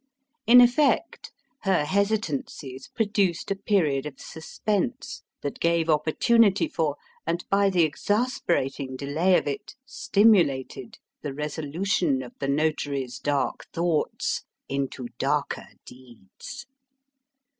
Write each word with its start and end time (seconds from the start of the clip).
In 0.47 0.61
effect, 0.61 1.31
her 1.61 1.85
hesitancies 1.85 2.87
produced 2.87 3.51
a 3.51 3.55
period 3.55 4.07
of 4.07 4.19
suspense 4.19 5.21
that 5.43 5.59
gave 5.59 5.91
opportunity 5.91 6.67
for, 6.67 6.95
and 7.27 7.45
by 7.51 7.69
the 7.69 7.83
exasperating 7.83 8.95
delay 8.95 9.37
of 9.37 9.45
it 9.47 9.75
stimulated, 9.85 10.97
the 11.21 11.35
resolution 11.35 12.23
of 12.23 12.33
the 12.39 12.47
Notary's 12.47 13.19
dark 13.19 13.67
thoughts 13.73 14.41
into 14.67 15.05
darker 15.19 15.67
deeds. 15.85 16.65